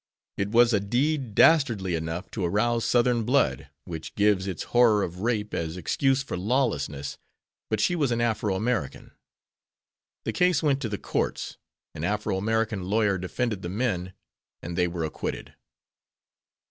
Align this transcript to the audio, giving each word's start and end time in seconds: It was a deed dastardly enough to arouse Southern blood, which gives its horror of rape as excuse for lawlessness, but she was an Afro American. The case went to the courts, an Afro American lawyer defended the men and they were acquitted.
It 0.35 0.49
was 0.49 0.73
a 0.73 0.79
deed 0.79 1.35
dastardly 1.35 1.93
enough 1.93 2.31
to 2.31 2.43
arouse 2.43 2.85
Southern 2.85 3.23
blood, 3.23 3.69
which 3.85 4.15
gives 4.15 4.47
its 4.47 4.63
horror 4.73 5.03
of 5.03 5.19
rape 5.19 5.53
as 5.53 5.77
excuse 5.77 6.23
for 6.23 6.35
lawlessness, 6.35 7.19
but 7.69 7.79
she 7.79 7.95
was 7.95 8.09
an 8.11 8.19
Afro 8.19 8.55
American. 8.55 9.11
The 10.23 10.33
case 10.33 10.63
went 10.63 10.81
to 10.81 10.89
the 10.89 10.97
courts, 10.97 11.57
an 11.93 12.03
Afro 12.03 12.37
American 12.37 12.85
lawyer 12.89 13.19
defended 13.19 13.61
the 13.61 13.69
men 13.69 14.13
and 14.63 14.75
they 14.75 14.87
were 14.87 15.03
acquitted. 15.05 15.53